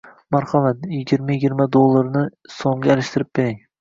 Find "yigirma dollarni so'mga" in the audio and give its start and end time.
1.35-2.93